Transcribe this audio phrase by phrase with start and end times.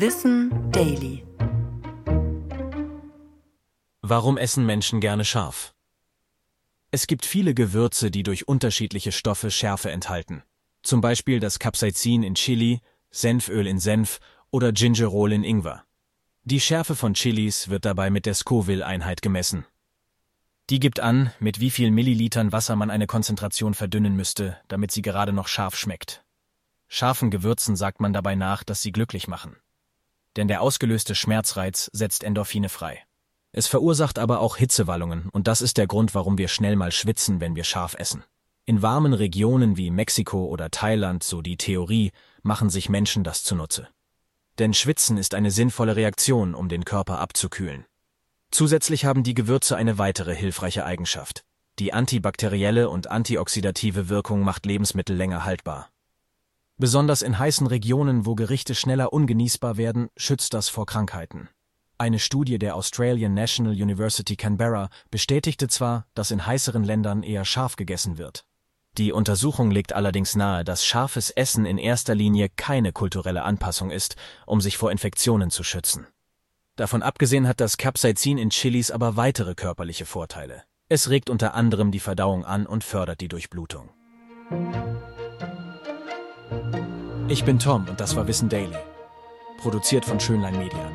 [0.00, 1.26] Wissen Daily.
[4.00, 5.74] Warum essen Menschen gerne scharf?
[6.92, 10.44] Es gibt viele Gewürze, die durch unterschiedliche Stoffe Schärfe enthalten.
[10.84, 12.80] Zum Beispiel das Capsaicin in Chili,
[13.10, 14.20] Senföl in Senf
[14.52, 15.82] oder Gingerol in Ingwer.
[16.44, 19.66] Die Schärfe von Chilis wird dabei mit der Scoville-Einheit gemessen.
[20.70, 25.02] Die gibt an, mit wie viel Millilitern Wasser man eine Konzentration verdünnen müsste, damit sie
[25.02, 26.24] gerade noch scharf schmeckt.
[26.86, 29.56] Scharfen Gewürzen sagt man dabei nach, dass sie glücklich machen.
[30.38, 33.02] Denn der ausgelöste Schmerzreiz setzt Endorphine frei.
[33.50, 37.40] Es verursacht aber auch Hitzewallungen, und das ist der Grund, warum wir schnell mal schwitzen,
[37.40, 38.22] wenn wir scharf essen.
[38.64, 43.88] In warmen Regionen wie Mexiko oder Thailand, so die Theorie, machen sich Menschen das zunutze.
[44.60, 47.84] Denn Schwitzen ist eine sinnvolle Reaktion, um den Körper abzukühlen.
[48.52, 51.44] Zusätzlich haben die Gewürze eine weitere hilfreiche Eigenschaft.
[51.80, 55.90] Die antibakterielle und antioxidative Wirkung macht Lebensmittel länger haltbar.
[56.80, 61.48] Besonders in heißen Regionen, wo Gerichte schneller ungenießbar werden, schützt das vor Krankheiten.
[61.98, 67.74] Eine Studie der Australian National University Canberra bestätigte zwar, dass in heißeren Ländern eher scharf
[67.74, 68.44] gegessen wird.
[68.96, 74.14] Die Untersuchung legt allerdings nahe, dass scharfes Essen in erster Linie keine kulturelle Anpassung ist,
[74.46, 76.06] um sich vor Infektionen zu schützen.
[76.76, 80.62] Davon abgesehen hat das Capsaicin in Chilis aber weitere körperliche Vorteile.
[80.88, 83.90] Es regt unter anderem die Verdauung an und fördert die Durchblutung.
[87.30, 88.78] Ich bin Tom und das war Wissen Daily.
[89.58, 90.90] Produziert von Schönlein Media.